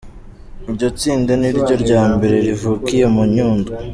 Iryo 0.69 0.87
tsinda 0.99 1.31
niryo 1.41 1.75
rya 1.83 2.01
mbere 2.13 2.35
ryavukiye 2.43 3.05
ku 3.13 3.21
Nyundo. 3.33 3.71